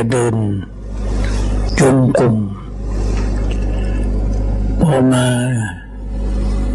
[0.00, 0.36] จะเดิน
[1.80, 2.36] จงกรม
[4.82, 5.26] พอมา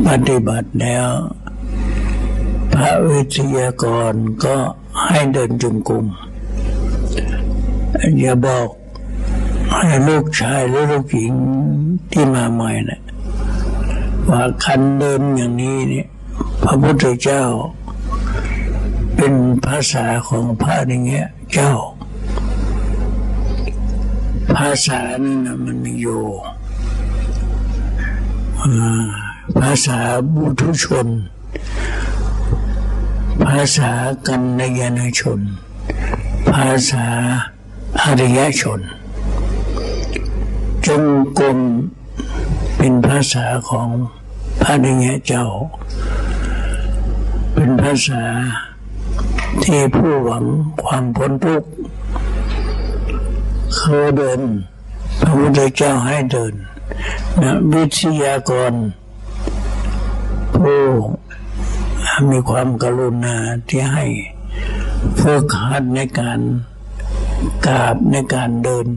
[0.08, 1.10] ปฏิบัติแล้ว
[2.74, 4.14] พระวิทยากร
[4.46, 4.56] ก็
[5.08, 6.06] ให้เดินจงกรม
[8.20, 8.70] อย่าบอก
[9.72, 11.34] ให้ลูกชายหรือลูกหญิง
[12.12, 13.02] ที่มาใหม่นะ
[14.30, 16.08] ว่าคันเดินอย่างนี้เนี่ย
[16.64, 17.44] พระพุทธเจ้า
[19.16, 19.34] เป็น
[19.66, 21.74] ภาษาของพระอย่างเงี้ยเจ้า
[24.56, 26.24] ภาษานี่นะมันมีอยู่
[29.60, 30.00] ภาษา
[30.34, 31.08] บุตุชน
[33.46, 33.92] ภาษา
[34.28, 35.40] กันนยนชน
[36.54, 37.06] ภาษา
[38.02, 38.82] อริยชน
[40.88, 41.04] จง
[41.40, 41.60] กรม
[42.78, 43.90] เป็นภาษาของ
[44.62, 45.46] พระนิยเจ้า
[47.54, 48.24] เป็นภาษา
[49.64, 50.44] ที่ผู้หวัง
[50.84, 51.70] ความพ้นทุกข์
[53.78, 54.42] เขาเดิน
[55.22, 56.54] พระพุทธเจ้าให้เดิน
[57.42, 58.74] นะวิทยากร
[60.56, 60.82] ผู้
[62.30, 63.36] มีความกรุณา
[63.68, 64.06] ที่ให้
[65.20, 66.40] ฝึกหัดในการ
[67.68, 68.88] กราบในการเดิน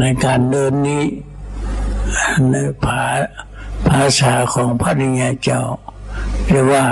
[0.00, 1.04] ในการเดินนี้
[2.50, 2.54] ใน
[2.84, 3.00] ภา
[3.88, 5.62] ภาษาของพระนิยเจ้า
[6.50, 6.84] เรียกว่า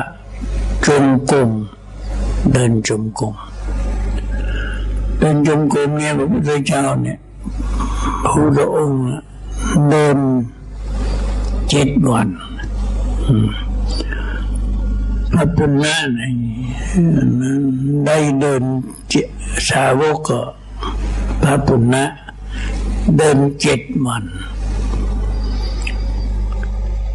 [0.87, 1.51] จมกลม
[2.53, 3.35] เดินจมกลม
[5.19, 7.19] เดินจมกลมเนี่ยพระพุทธเจ้าเนี่ย
[8.23, 9.01] พระพุทธองค์
[9.91, 10.19] เดิน
[11.71, 12.29] เจ็ดวัน
[15.33, 15.95] พระปุณณะ
[18.07, 18.63] ได้เดิน
[19.69, 20.41] สาวกก็
[21.43, 22.05] พระปุณณะ
[23.17, 24.25] เดินเจ็ดวัน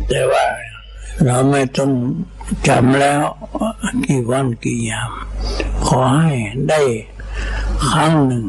[0.07, 0.45] แต่ว่า
[1.25, 1.91] เราไม่ต้อง
[2.67, 3.21] จำแล้ว
[4.05, 5.11] กี่วันกี่ยาม
[5.87, 6.33] ขอให้
[6.69, 6.81] ได้
[7.91, 8.45] ครั้งหนึ่ง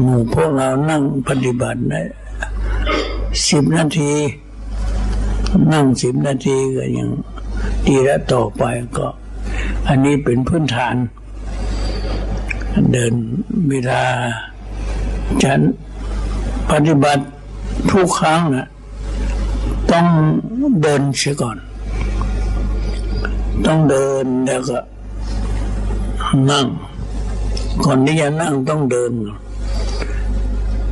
[0.00, 2.02] หมู่พวกเรานั่งปฏิบัติได้
[3.48, 4.12] สิบนาที
[5.72, 7.10] นั่งสิบนาทีก็ยัง
[7.86, 8.62] ดีแล้วต่อไป
[8.96, 9.06] ก็
[9.88, 10.94] อันนี้เป็นพื้นฐาน
[12.92, 13.14] เดิน
[13.68, 14.02] เวลา
[15.42, 15.60] ฉัน
[16.70, 17.22] ปฏิบัติ
[17.90, 18.66] ทุกครั้งนะ
[19.90, 20.06] ต้อง
[20.82, 21.56] เดินเสียก่อน
[23.66, 24.78] ต้องเดินแล้วก็
[26.50, 26.66] นั่ง
[27.84, 29.12] ก่อนที่จะนั่งต้องเดิน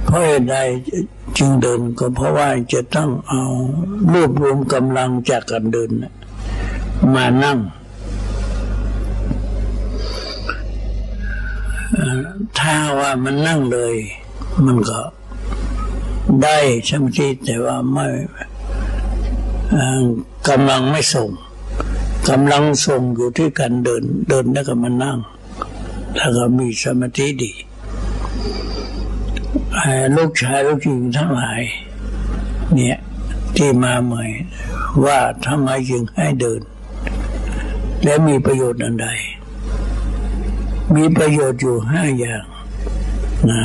[0.05, 0.57] เพราะเหตุใด
[1.39, 3.43] จึงเดินก็เพราะว่าจะต้องเอา
[4.13, 5.91] รวบรวมกำลังจากการเดิน
[7.15, 7.59] มานั่ง
[12.59, 13.95] ถ้าว่ามันนั่งเลย
[14.67, 15.01] มันก็
[16.43, 16.59] ได้
[16.89, 18.07] ช่ไหที่แต่ว่าไม่
[20.49, 21.29] กำลังไม่ส่ง
[22.29, 25.19] กำลังส่งอยู่ที่การเดิน เดินแล้วก็มานั่ง
[26.17, 27.53] แล้วก็มีสมาธิดี
[30.17, 31.63] ลูกชายลูกหญิงทั้งหลาย
[32.75, 32.99] เนี่ย
[33.57, 34.25] ที่มาใหม่
[35.05, 36.61] ว่าทำไมจึงให้เดิน
[38.05, 39.09] และมีประโยชน์อันใด
[40.95, 42.45] มีประโยชน์อยู่ห้าอย่าง
[43.51, 43.65] นะ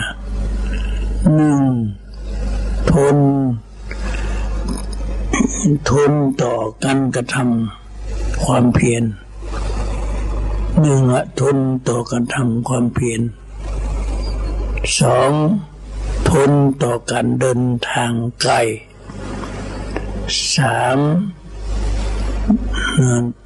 [1.36, 1.62] หนึ่ง
[2.92, 3.18] ทน
[5.90, 6.12] ทน
[6.42, 9.04] ต่อการกระทำความเพียร
[10.82, 11.02] หนึ่ง
[11.40, 11.58] ทน
[11.90, 13.22] ต่อการทำความเพียร
[15.00, 15.32] สอง
[16.30, 16.52] ทน
[16.84, 18.54] ต่อการเดินทางไกล
[20.56, 21.00] สาม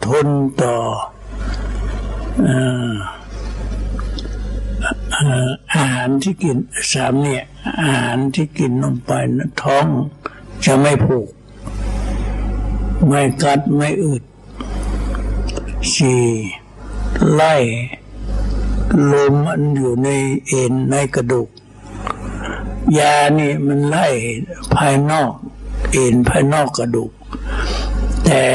[0.06, 0.28] ทน
[0.64, 0.78] ต่อ
[5.74, 6.58] อาหารที่กิน
[6.94, 7.44] สามเนี่ย
[7.80, 9.86] อาหารที่กินลงไปนะท้อง
[10.66, 11.30] จะไม่ผูก
[13.08, 14.24] ไม่กัดไม่อึด
[15.96, 16.26] สี่
[17.34, 17.56] ไล่
[19.12, 20.10] ลมมันอยู่ใน
[20.48, 21.50] เอ็นในกระดูก
[22.98, 24.08] ยานี่มันไล่
[24.76, 25.32] ภายนอก
[25.92, 27.12] เอ็นภายนอกกระดูก
[28.26, 28.46] แต่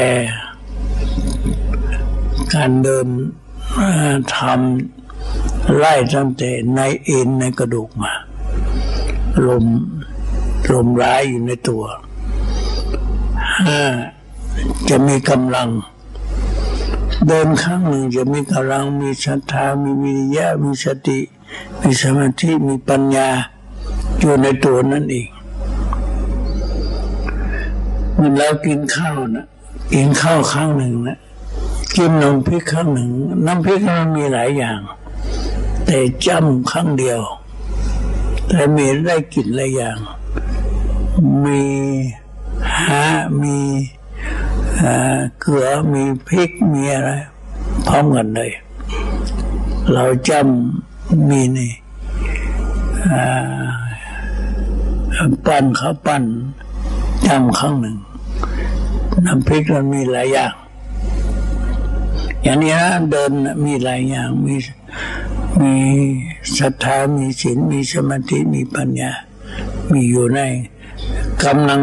[2.53, 3.07] การเดิน
[4.35, 8.13] ทำไล่ตั้งแต่ในเอ็นในกระดูกมา
[9.47, 9.65] ลม
[10.73, 11.83] ลมร้ายอยู่ในตัว
[13.67, 13.81] ห้า
[14.89, 15.69] จะมีกำลัง
[17.27, 21.19] เดินครั้งหนึ่งจะมีกำลังมีศรัทธามีวิริยะมีสติ
[21.81, 23.29] มีสมาธิมีปัญญา
[24.19, 25.29] อยู่ในตัวนั่นเอง
[28.15, 29.45] เมื่อเรากินข้าวนะ
[29.93, 31.17] กินข้าวครั้งหนึ่งนะ
[31.97, 33.09] กินน้ำพริกครั้งหนึ่ง
[33.45, 34.79] น้ำพริกมันมีหลายอย่าง
[35.85, 37.21] แต่จำครั้งเดียว
[38.47, 39.97] แต่มีได้กินหลายอย่าง
[41.43, 41.61] มี
[42.75, 43.03] หา
[43.41, 43.57] มี
[45.39, 47.11] เกลือมีพริกมีอะไร
[47.87, 48.51] พร้อมกันเลย
[49.93, 51.73] เราจำมีนี่
[55.45, 56.23] ปั้นเขาปั้น
[57.27, 57.97] จำครั้งหนึ่ง
[59.25, 60.53] น้ำพริกมันมีหลายอย่าง
[62.43, 63.31] อย่างนี้นะเดิน
[63.65, 64.55] มีหลายอย่างมี
[65.61, 65.75] มี
[66.57, 69.11] ศรัทธามีศีลมีสมาธิมีปัญญา
[69.91, 70.39] มีอยู่ใน
[71.43, 71.81] กำลัง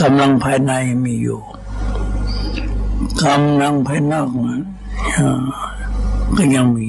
[0.00, 0.72] กำลังภายใน
[1.04, 1.40] มีอยู่
[3.24, 4.28] กำลังภายนอก
[6.36, 6.88] ก็ยังมี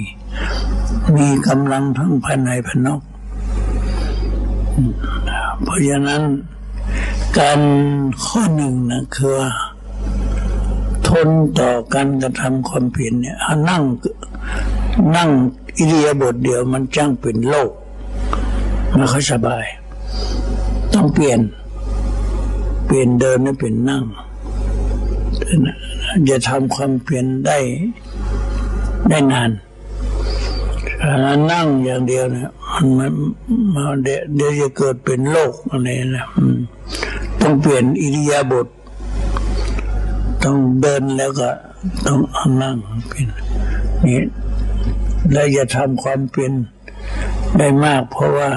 [1.16, 3.02] มีกำลังทั้งภายในภายนอก
[5.62, 6.22] เพราะฉะนั้น
[7.38, 7.60] การ
[8.26, 9.38] ข้อหนึ่งนะคือ
[11.08, 11.28] ทน
[11.60, 13.38] ต่อการกระทำความเพียรเนี่ย
[13.70, 13.84] นั่ง
[15.16, 15.30] นั่ง
[15.78, 17.72] อิเดียบทเดียวมันจ้างเป็นโลก
[18.96, 19.66] ไม่ค่อยสบาย
[20.94, 21.40] ต้องเปลี่ยน
[22.86, 24.04] เปลี่ยนเดินให้เป็นนั่ง
[26.30, 27.58] จะทำความเปลี่ยนได้
[29.10, 29.52] ได้นาน
[31.02, 32.50] ถ้านั่งอย่างเดียวเนี่ย
[32.98, 33.12] มัน
[33.74, 36.28] มันเดี๋ยวจะเกิดเป็นโรคอะไรนะ
[37.42, 38.68] ต้องเปลี่ยนอิริยาบถ
[40.44, 41.50] ต้องเดินแล้วก็
[42.06, 42.20] ต้อง
[42.62, 42.76] นั่ง
[43.10, 43.28] เป็น
[44.06, 44.22] นี่
[45.32, 46.52] และจะทำความเป็น
[47.58, 48.50] ได้มาก เพราะว่า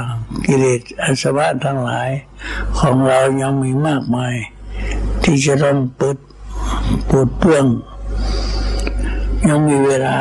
[0.46, 2.10] กิเลสอาสวะทั้งหลาย
[2.78, 4.34] ของเรายังมีมากมาย
[5.22, 6.16] ที่จะต้องปด
[7.08, 7.66] ปวดเปื้อง
[9.48, 10.16] ยังมีเวลา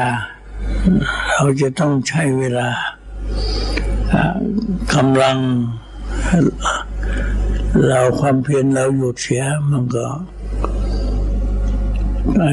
[1.31, 2.69] เราจะต้องใช้เวลา
[4.93, 5.37] กำลัง
[7.87, 10.07] เราความเพียรเราหยุดเสียมันก็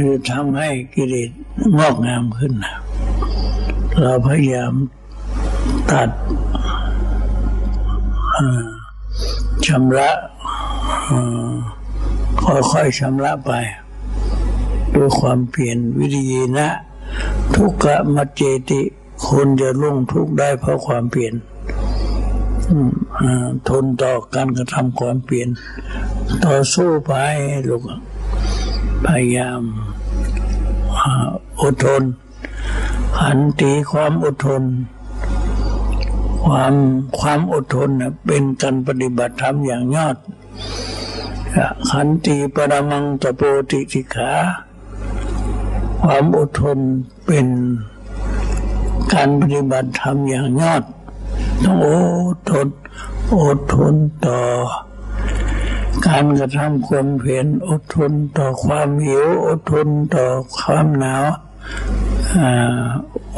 [0.09, 1.31] จะทำให้กิเลส
[1.79, 2.53] งอกงามขึ้น
[4.01, 4.73] เราพยายาม
[5.91, 6.11] ตัด
[9.67, 10.11] ชำระ
[12.45, 13.53] ค่อยๆชำระไป
[14.95, 16.27] ด้วยความเปลี่ยนวิธี
[16.59, 16.69] นะ
[17.55, 18.81] ทุกขมัจเจติ
[19.29, 21.35] คนจะล่วงทุกข์ได้เพราะความเปลี่ยน
[23.69, 25.49] ทนต่อการกระทำความเปลี่ยน
[26.47, 27.13] ต่อสู้ไป
[27.69, 27.83] ลูก
[29.07, 29.63] พยายาม
[31.63, 32.03] อดทน
[33.21, 34.63] หันตีความอดทน
[36.45, 36.75] ความ
[37.21, 37.91] ความอดทน
[38.27, 40.17] เป็นการปฏิบัติธรรมอย่างยอด
[41.91, 43.41] ขันตีปรมังตะโป
[43.71, 44.31] ติสิขา
[46.01, 46.79] ความอดทน
[47.27, 47.47] เป็น
[49.13, 50.83] การปฏิบัติธรรมอย่างยอด
[51.65, 51.89] ต้องอ
[52.37, 52.69] ดทน
[53.43, 53.95] อดทน
[54.27, 54.41] ต่อ
[56.07, 60.27] การกระทำความเพียรอดทนต่อความหิวอดทนต่อ
[60.59, 61.25] ความหนาว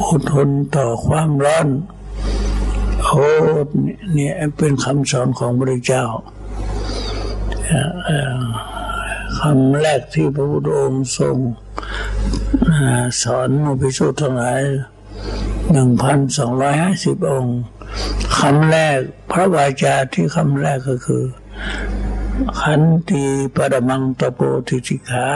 [0.08, 1.68] อดทนต่อความร้อน
[3.04, 3.26] โอ้
[4.12, 6.04] เนี่ยเป็นคำสอนของพระเจ้า
[9.42, 11.36] คำแรกที่พระพุทธองค์ทรง
[13.22, 14.62] สอนอุปิสุทั้งหลาย
[15.70, 17.58] หนึ่งพันสองร้อยห้าสิบองค์
[18.38, 18.98] คำแรก
[19.30, 21.24] พระวาจาที่คำแรกก็คือ
[22.60, 23.24] ขันติ
[23.56, 25.26] ปรมังตโปติสิกา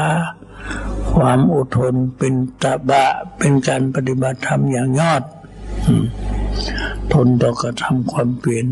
[1.13, 3.05] ความอดทนเป็นตะบะ
[3.39, 5.23] เป็นการปฏิบัติธรรมอย่างยอด
[7.13, 8.67] ทนต่อกระทำความเปลี่ยน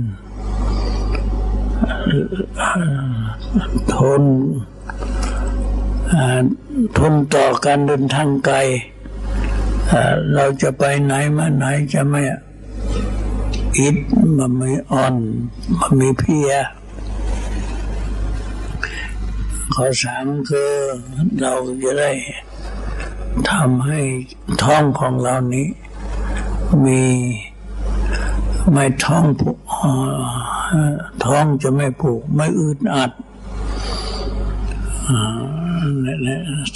[3.94, 4.22] ทน
[6.96, 8.56] ทนต่อการเดินทางไกล
[10.34, 12.22] เราจะไปไหนมาไหนจะไม่
[13.78, 13.96] อิด
[14.38, 15.14] มันไม่อ่อน
[15.78, 16.52] มันมีเพีย
[19.74, 20.72] ข้อสามคือ
[21.40, 21.52] เรา
[21.82, 22.10] จะได้
[23.50, 24.00] ทำให้
[24.62, 25.66] ท้องของเรานี้
[26.84, 27.02] มี
[28.72, 29.58] ไม่ท้องผูก
[31.24, 33.10] ท้องจะไม่ผูก ไม่อึดอัด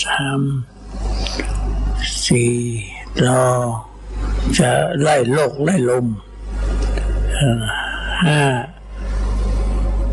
[0.05, 0.41] สาม
[2.27, 2.55] สี่
[3.23, 3.39] เรา
[4.59, 6.07] จะไล่โลกไล่ลม
[8.25, 8.41] ห้า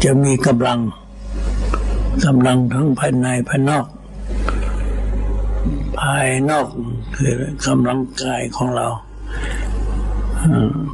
[0.04, 0.80] จะมีกำลัง
[2.26, 3.86] กำลังทั้งภายในภายนอก
[6.00, 6.68] ภายนอก
[7.16, 7.34] คือ
[7.68, 8.88] กำลังกายของเรา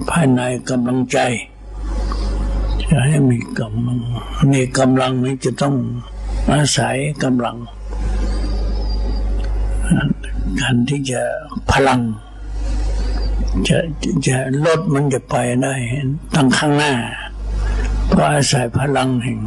[0.09, 1.19] ภายในกำลังใจ
[2.89, 3.99] จะให้มีกำลัง
[4.53, 5.75] มีกำลังนี้จะต้อง
[6.51, 7.57] อาศัยกำลัง
[10.59, 11.21] การที่จะ
[11.71, 12.01] พลัง
[13.67, 13.77] จะ
[14.27, 15.73] จะลดมันจะไปได้
[16.35, 16.93] ตั้งข้างหน้า
[18.09, 19.39] เพราะอาศัยพลังแห่ง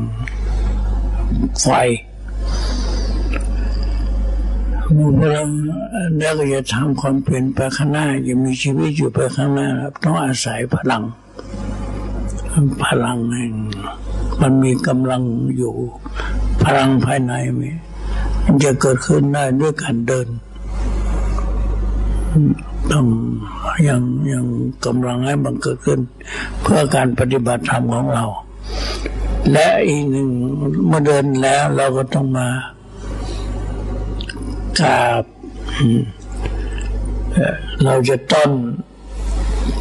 [1.60, 1.66] ไฟ
[4.96, 5.48] มีพลัง
[6.18, 11.02] แล้วก็จะทำความเปลี่ยนไปข้างหน้าจะมีชีวิตอยู่ไปข้างหน้าครับ ต้องอาศัยพลัง
[12.84, 13.54] พลังแห่ง
[14.40, 15.22] มันมีกำลัง
[15.56, 15.74] อยู่
[16.64, 17.32] พลังภายใน
[18.44, 20.28] มันจะเกิดขึ้นได้ด้วยการเดิน
[22.92, 23.06] ต้อง
[23.88, 24.44] ยังยัง
[24.86, 26.00] กำลังให้มันเกิดขึ้น
[26.62, 28.24] เพื่อการปฏิบัติธรรมของเรา
[29.52, 30.28] และอีกหนึ่ง
[30.86, 32.48] เมื่อเดินแล้วเราก็ต้องมา
[34.80, 35.22] กราบ
[37.84, 38.50] เราจะต้น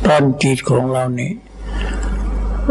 [0.05, 1.31] ต้นจิตของเรานี่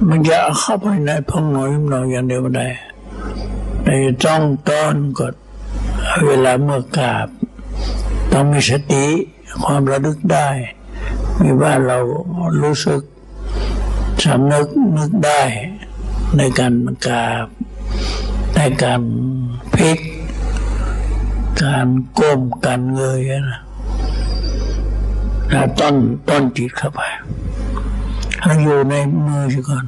[0.08, 2.68] มันจะเข้าไปในพองหน้อยเราอย่างเดียวไม่ได้
[3.82, 5.34] แต่ต้องต้นกด
[6.26, 7.28] เวลาเมื่อกราบ
[8.32, 9.06] ต้องมีสติ
[9.64, 10.48] ความระลึกได้
[11.40, 11.98] มีว่าเรา
[12.62, 13.02] รู้สึก
[14.24, 14.66] สำนึก
[14.96, 15.42] นึกได้
[16.36, 16.74] ในการ
[17.06, 17.46] กราบ
[18.56, 19.02] ในการ
[19.74, 19.98] พลิก
[21.62, 23.60] การก้มการเงยนะ
[25.50, 25.94] แล้วต้น
[26.28, 27.00] ต้นจิตเข้าไป
[28.42, 28.94] ให้อยู่ใน
[29.26, 29.84] มือก่อน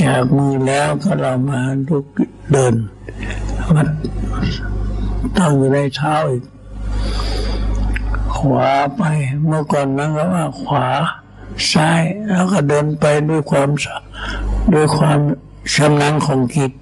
[0.00, 2.06] จากมือแล้วก็เรามาลุก
[2.52, 2.74] เดิน
[3.74, 3.82] มา
[5.38, 6.44] ตั้งอยู่ในเท้าอีก
[8.38, 9.02] ขวาไป
[9.44, 10.86] เมื่อก่อนนั้นก็ว่าขวา
[11.72, 13.68] ซ้ายแล้วก็เดินไปด้วยความ
[14.74, 15.18] ด้วยความ
[15.74, 16.72] ชำนาญของจิต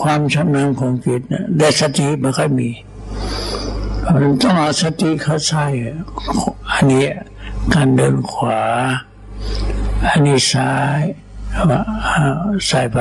[0.00, 1.20] ความชำนาญของจิต
[1.58, 2.70] ได้สติไม่ค่อยมี
[4.14, 5.64] มันต้องเอาสติเข้าใส่
[6.72, 7.06] อันนี้
[7.74, 8.60] การเดินขวา
[10.08, 11.02] อันนี้ซ้าย
[12.68, 12.98] ใส่ไป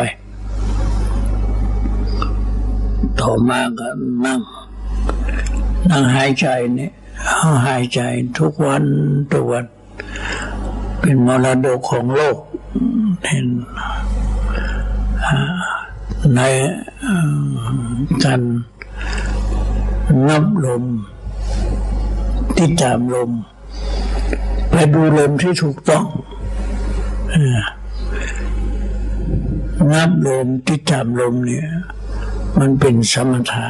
[3.20, 3.88] ต่อมาก็
[4.26, 4.40] นั่ง
[5.90, 6.92] นั่งหายใจเนี่ย
[7.68, 8.00] หายใจ
[8.40, 8.84] ทุกวัน
[9.32, 9.66] ทุกวัน
[11.00, 12.38] เป็นมรดกของโลก
[13.28, 13.48] เห็น
[16.36, 16.42] ใน
[18.24, 18.42] การ
[20.28, 20.84] นับลม
[22.56, 23.32] ที่จามลม
[24.72, 26.06] ไปดูลมที่ถูกต้อง
[29.92, 31.68] นับลมที่จามลมเนี่ย
[32.60, 33.66] มันเป็นสมถะ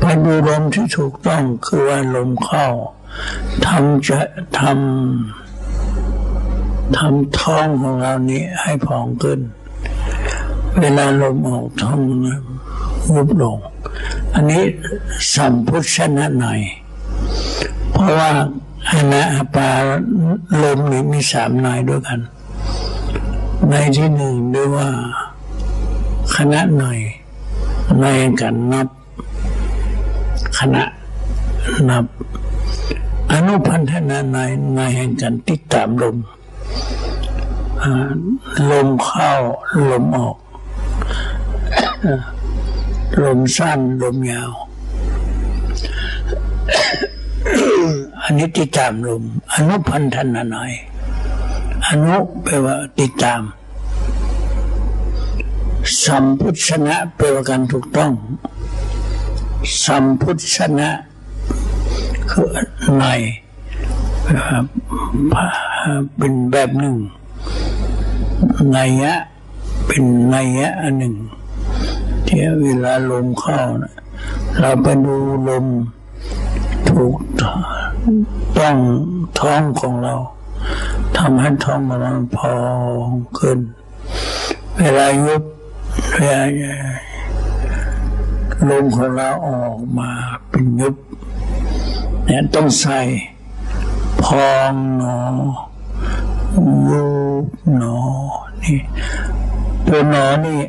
[0.00, 2.66] ไปดูลมที่ถูกต้องคือว่าลมเข้า
[3.66, 4.20] ทำจะ
[4.58, 9.40] ทำทำท้องของเรานี้ให้พองขึ้น
[10.80, 11.98] เวลาลมออกท้อง
[13.14, 13.58] ยุบลง
[14.34, 14.62] อันนี้
[15.34, 16.60] สัมพุชนะหน่อย
[17.92, 18.30] เพราะว่า
[18.90, 19.22] อนา
[19.54, 19.70] ปา
[20.62, 22.20] ลมนี้มีสามนายด้วยกัน
[23.68, 24.88] ในที่หนึ่งด้วยว่า
[26.36, 26.98] คณะหน่อย
[28.00, 28.04] ใน
[28.40, 28.88] กันนับ
[30.58, 30.84] คณะ
[31.88, 32.04] นับ
[33.32, 34.36] อนุพันธนาใน
[34.74, 36.16] ในแห่งการติดตามลม
[38.70, 39.32] ลมเข้า
[39.90, 40.36] ลมออก
[43.22, 44.52] ลมสั้นลมยาว
[48.22, 49.22] อันนี้ติดตามลม
[49.54, 50.72] อนุพันธนาหน่อย
[51.88, 53.40] อนุแปลว่าติดตาม
[56.04, 58.12] สัมพุชนะแปลว่าการถูกต้อง
[59.84, 60.90] สัมพุทธชนะ
[62.30, 62.46] คือ
[62.98, 63.04] ใน
[66.16, 66.96] เป็นแบบหนึ่ง
[68.76, 69.14] นัยยะ
[69.86, 71.14] เป็นนัยยะอันหนึ่ง
[72.26, 73.92] ที่เวลาลมเข้านะ
[74.60, 75.14] เราไปดู
[75.48, 75.66] ลม
[76.90, 78.76] ถูกต้อง
[79.38, 80.14] ท้องของเรา
[81.16, 82.54] ทำให้ท้องของเราพอ
[83.08, 83.58] งขึ้น
[84.78, 85.42] เวลายุบ
[86.12, 86.42] เวลา
[88.70, 90.10] ลมของเราออกมา
[90.50, 90.94] เป็นยุบ
[92.24, 92.98] เนี่ยต้องใส่
[94.24, 95.18] พองหนอ
[96.90, 97.06] ยุ
[97.44, 97.46] บ
[97.76, 97.96] หนอ
[98.62, 98.78] นี่
[99.86, 100.60] ตัวหนอนี่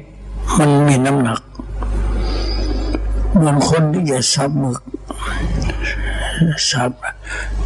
[0.58, 1.42] มันมีน้ำหนัก
[3.36, 4.80] เหมือนคนที่จะซับหมึก
[6.70, 6.92] ซับ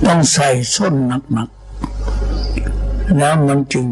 [0.05, 0.93] ต้องใส่ส้น
[1.33, 3.87] หนักๆแล้วมันจึง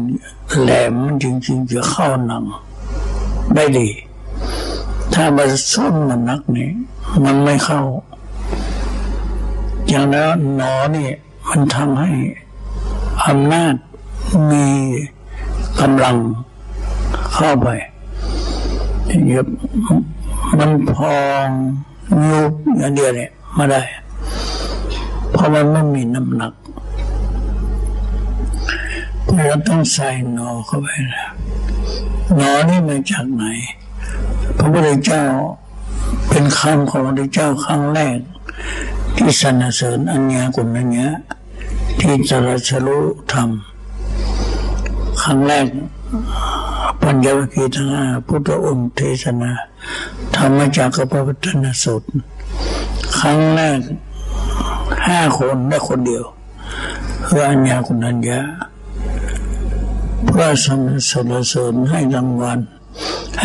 [0.60, 2.44] แหลมมันจึงจึงจะเข้าหนัง
[3.54, 3.88] ได้ดี
[5.14, 6.70] ถ้ามันส้นมันนักนี่
[7.24, 7.82] มันไม่เข้า
[9.88, 11.08] อย่างนั้นหนอนี่
[11.48, 12.10] มันทำให้
[13.26, 13.74] อำนาจ
[14.50, 14.66] มี
[15.80, 16.16] กำลัง
[17.34, 17.68] เข้าไป
[19.26, 19.46] เยบ
[20.58, 21.46] มันพอง
[22.28, 23.82] ยุบอย่างเดียวเนี่ยมาได้
[25.32, 26.52] เพราะมันไม่มีน้ำหนัก
[29.34, 31.26] เราต้องใส่หนอเข้าไปนะ
[32.36, 33.44] หนอนี่มาจากไหน
[34.58, 35.24] พระพุทธเจ้า
[36.28, 38.18] เป็นคำของพระพุทธเจ้าครั้งแรก
[39.16, 41.08] ที่สรรเสริญอัญญากุณัญญะ
[42.00, 42.98] ที่จรัชรุ
[43.32, 43.50] ธรรม
[45.22, 45.66] ครั้งแรก
[47.02, 49.52] ปัญญวคีทั้งห้าพุทธองค์เทศนา
[50.36, 52.02] ธรรมจากกพระพุทธนสุต
[53.18, 53.80] ครั้งแรก
[55.06, 56.24] ห้าคนได้คนเดียว
[57.22, 58.40] เพื่ออัญญาคุณัญญา
[60.26, 62.60] เพื่อสรรเสริญให้รางวัล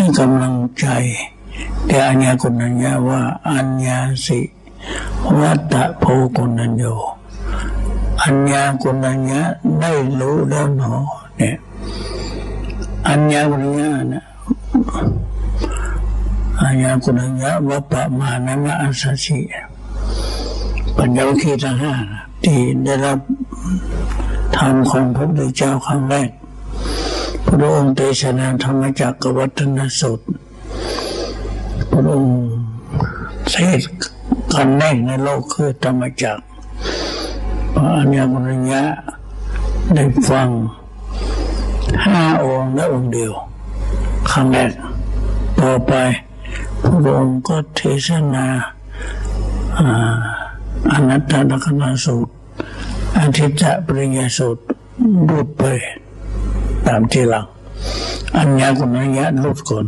[0.00, 0.86] ห้กำลังใจ
[1.88, 4.40] แก่อัญญาคุณัญญาว่าอัญญาสิ
[5.38, 6.04] วัตตะโพ
[6.36, 6.84] กุนัญโย
[8.22, 9.42] อัญญากุนัญญะ
[9.80, 10.92] ได้รู้แล้วหนอ
[11.36, 11.56] เนี่ย
[13.08, 14.24] อัญญากุนัญญะนะ
[16.62, 19.38] อัญญากุนัญญะวัปปะมานะมะอัสสชิ
[20.96, 21.94] ปัญญาคีทั้งห้า
[22.44, 23.18] ที่ได้รับ
[24.56, 26.30] ธรรมของพระพุทธเจ้าครั้งแรก
[27.48, 30.20] พระองค์เทศนาธรรมจักรวัฒนสุต
[31.90, 32.36] พระองค์
[33.50, 33.80] เทศ
[34.52, 36.42] กันแรกในโลกคือธรรมจักร
[37.74, 38.84] พระอัญญากุญญะ
[39.94, 40.48] ได้ฟัง
[42.04, 43.32] ห้าองค์และองค์เดียว
[44.30, 44.72] ครั้งแรก
[45.60, 45.92] ต่อไป
[46.82, 48.46] พระองค์ก็เทศนา
[50.92, 52.32] อนัตตลกนาสูตร
[53.18, 54.62] อาทิตย์ปริญญาสูตร
[55.28, 55.62] บุดไป
[56.88, 57.46] ตามที่หลัง
[58.38, 59.86] อัญญากุณัญญาลุดก่อน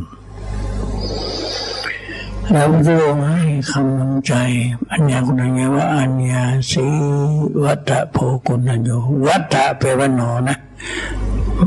[2.53, 3.43] แล้วพระองค์ให้
[3.73, 4.33] คำนำใจ
[4.93, 6.87] อัญญากุณัญญาว่าอัญญาสี
[7.63, 8.17] วัตโพ
[8.47, 8.91] กุณัญโย
[9.27, 10.57] วัตะแปลว่าหนอนะ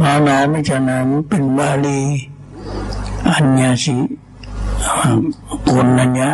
[0.01, 1.99] มาหนอไม่ใช่นะมันเป็นบาลี
[3.31, 3.95] อัญญาสี
[5.69, 6.31] กุณัญญา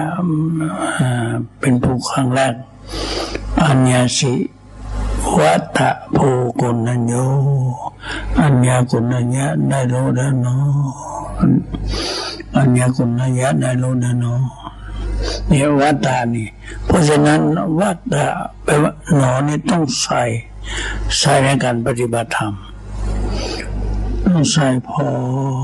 [1.59, 2.53] เป็นผู้ครั้งแรก
[3.65, 4.33] อัญญาสี
[5.37, 5.79] วัต
[6.13, 6.17] โพ
[6.59, 7.13] กุณัญโย
[8.39, 10.65] อัญญากุณัญญะได้รู้แล้วเนาะ
[12.57, 14.41] อัญญากุณัญญะได้รู้แล้วเนาะ
[15.49, 16.47] นี่ยวัตตานี่
[16.85, 17.41] เพราะฉะนั้น
[17.79, 18.25] วัตตา
[18.63, 20.21] แปลว่าหนอนี่ต้องใส่
[21.17, 22.53] ใส่ในการปฏิบัติธรรม
[24.25, 25.07] ต้องใส่พอ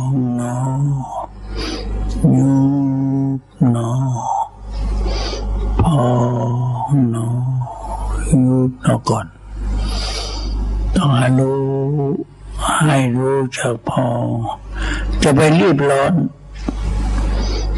[0.09, 1.25] งเนาะ
[2.35, 2.51] ยุ
[3.37, 3.39] บ
[3.71, 3.99] เนาะ
[5.81, 6.05] พอ
[6.89, 7.35] งเนาะ
[8.31, 9.25] ยุบเนาะก่อน
[11.07, 11.59] ต้องให้รู้
[12.85, 14.07] ให้รู้จักพอ
[15.23, 16.13] จะไปรีบร้อน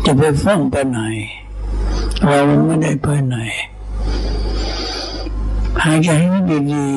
[0.05, 0.99] จะไปฟังไปไหน
[2.25, 3.35] เราไม่ได้ไปไหน
[5.83, 6.39] หายใจให้
[6.71, 6.87] ดี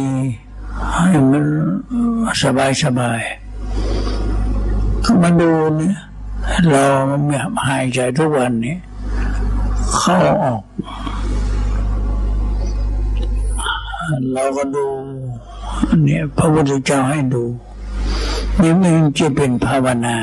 [0.42, 1.44] ๆให้มัน
[2.42, 3.20] สบายสบาย
[5.04, 5.96] ก็มาดูเนี่ย
[6.70, 6.84] เรา
[7.26, 7.36] ไม่
[7.68, 8.76] หายใจทุกวันนี้
[9.96, 10.62] เข้าออก
[14.34, 14.86] เราก็ดู
[16.04, 17.44] เนี่ยพระพุทธเจ้าให้ดู
[18.60, 20.16] นี่มันจะเป็นภาวนา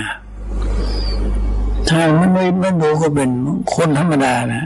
[1.90, 3.30] ถ้ามันไม่ไม่ดูก็เป็น
[3.74, 4.64] คนธรรมดานะ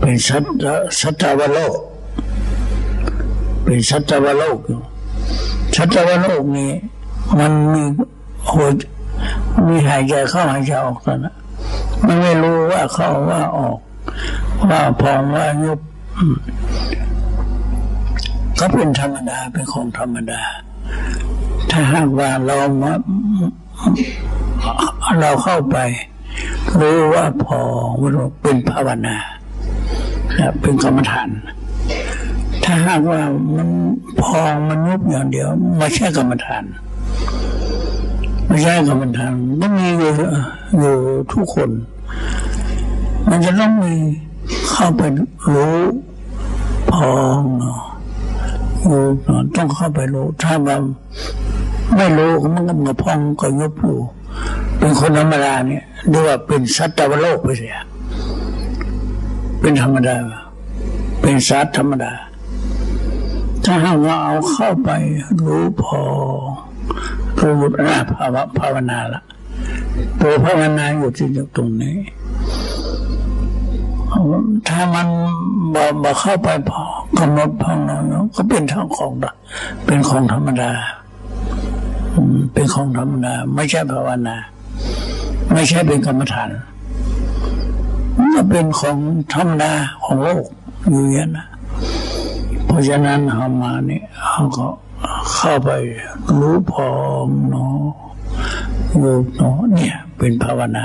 [0.00, 0.44] เป็นสัต
[1.00, 1.76] สัตวโลก
[3.64, 4.58] เป็นสัตวโลก
[5.76, 6.70] สัตวโลกนี้
[7.38, 7.82] มันมี
[8.48, 8.66] หัว
[9.68, 11.34] มีหายใจเข้าหายใจออกตอนนั้น
[12.06, 13.78] มันไม่รู้ว่าเข้าว่าออก
[14.70, 15.80] ว่าพองว่ายุบ
[18.64, 20.42] ก็เป็นธรรมดาเป็นของธรรมดา
[21.70, 22.92] ถ้าหากว่าเรามา
[25.20, 25.76] เราเข้าไป
[26.80, 27.58] รู้ว่าพอ
[28.42, 29.16] เป็นภาวนา
[30.60, 31.28] เป็นกรรมฐาน
[32.64, 33.20] ถ้าหากว่า
[33.56, 33.68] มัน
[34.22, 35.48] พอมันยุบอย่างเดียว
[35.78, 36.64] ไม่ใช่กรรมฐาน
[38.46, 40.12] ไม่ใช่กรรมฐานต้องมีอยู่
[40.78, 40.96] อยู่
[41.32, 41.70] ทุกคน
[43.28, 43.94] มันจะต้องมี
[44.70, 45.02] เข้าไป
[45.54, 45.76] รู้
[46.92, 47.91] พองเนาะ
[48.90, 49.04] รู้
[49.56, 50.76] ต้องเข้าไปรู้ ถ้าว่า
[51.96, 53.98] ไม่รู้มันก็มาพองก็ยุบอยู่
[54.78, 57.76] เป็นคนธรรมดาเนี่ยเรียกว่าเป็นสัตว์โลกไปเสีย
[59.60, 60.16] เป็นธรรมดา
[61.20, 62.12] เป็นสัตว์ธรรมดา
[63.64, 64.90] ถ้าหากว่าเอาเข้าไป
[65.46, 66.00] รู้พอ
[67.40, 67.52] รู้
[67.86, 69.22] นะภาวะภาวนาละ
[70.20, 71.96] ตัวภาวนาอยู่ที่ตรงนี้
[74.68, 75.06] ถ้ามัน
[75.74, 76.82] บอกบอกเข้าไปพอ
[77.18, 78.04] กำหนดพองนอน
[78.36, 79.12] ก็เป็นทางของ
[79.86, 80.70] เป็นของธรรมดา
[82.52, 84.36] เป็นของธรรมดาไม่ใช่ภาวนา
[85.52, 86.48] ไม่ใช่เป็นกรรมฐาน
[88.34, 88.96] มันเป็นของ
[89.32, 89.72] ธรรมดา
[90.04, 90.44] ของโลก
[90.88, 91.46] อยู่อย่างนะ
[92.66, 94.66] เพราะฉะนั้นเขามาเนี่ยเขาก็
[95.34, 95.70] เข้าไป
[96.38, 96.90] รู้พอ
[97.24, 97.80] งเนาะ
[99.02, 100.84] รู้เนาะเนี่ยเป็นภาวนา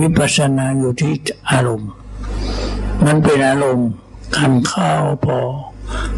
[0.00, 1.12] วิปัสสนาอยู่ที่
[1.50, 1.90] อารมณ์
[3.04, 3.90] มันเป็นอารมณ์
[4.36, 4.90] ขันเข้า
[5.24, 5.38] พอ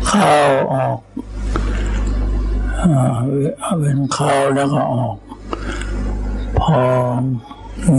[0.07, 0.29] เข้า
[0.73, 0.99] ออก
[3.81, 5.17] เป็นเข้าแล้วก็ออก
[6.61, 6.79] พอ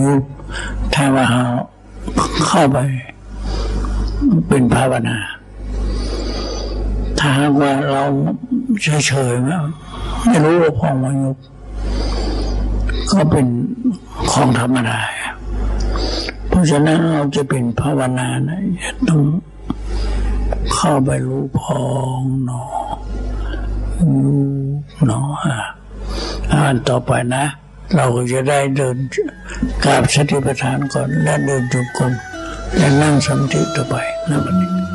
[0.06, 0.24] ยุบ
[0.94, 1.26] ถ้าว่า
[2.48, 2.78] เข้าไป
[4.48, 5.18] เป็นภาวนา
[7.20, 7.30] ถ้า
[7.62, 8.04] ว่าเรา
[8.82, 11.38] เฉยๆไม่รู้ว่าพองมายุบ
[13.12, 13.48] ก็เป็น
[14.32, 15.00] ของธรรมดา
[16.50, 18.60] เพราะฉะนั้นเราจะเป็นภาวนานะ
[19.08, 19.22] ต้อง
[20.76, 21.84] เข้าไปรู้พอ
[22.20, 22.64] งหนอ
[24.24, 24.46] รู้
[25.06, 25.22] หนอ
[26.54, 27.46] อ่านต่อไปนะ
[27.96, 28.98] เราก็จะได้เดิน
[29.84, 32.14] กราบสติปัฏฐานก่อน และเดินจุกรม
[32.78, 33.96] และนั่งสมาธิต่อไป
[34.30, 34.95] นะวันนี้